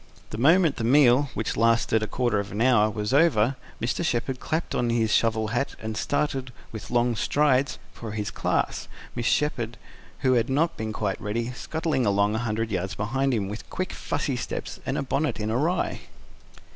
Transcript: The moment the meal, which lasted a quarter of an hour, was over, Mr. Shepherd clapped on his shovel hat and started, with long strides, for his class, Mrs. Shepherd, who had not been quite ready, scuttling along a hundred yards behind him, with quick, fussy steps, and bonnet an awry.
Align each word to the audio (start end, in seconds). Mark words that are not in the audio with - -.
The 0.31 0.39
moment 0.39 0.77
the 0.77 0.83
meal, 0.83 1.29
which 1.35 1.55
lasted 1.55 2.01
a 2.01 2.07
quarter 2.07 2.39
of 2.39 2.51
an 2.51 2.59
hour, 2.59 2.89
was 2.89 3.13
over, 3.13 3.55
Mr. 3.79 4.03
Shepherd 4.03 4.39
clapped 4.39 4.73
on 4.73 4.89
his 4.89 5.13
shovel 5.13 5.49
hat 5.49 5.75
and 5.79 5.95
started, 5.95 6.51
with 6.71 6.89
long 6.89 7.15
strides, 7.15 7.77
for 7.93 8.13
his 8.13 8.31
class, 8.31 8.87
Mrs. 9.15 9.25
Shepherd, 9.25 9.77
who 10.21 10.33
had 10.33 10.49
not 10.49 10.75
been 10.75 10.91
quite 10.91 11.21
ready, 11.21 11.51
scuttling 11.51 12.07
along 12.07 12.33
a 12.33 12.39
hundred 12.39 12.71
yards 12.71 12.95
behind 12.95 13.31
him, 13.31 13.47
with 13.47 13.69
quick, 13.69 13.93
fussy 13.93 14.35
steps, 14.35 14.79
and 14.87 15.07
bonnet 15.07 15.37
an 15.39 15.51
awry. 15.51 15.99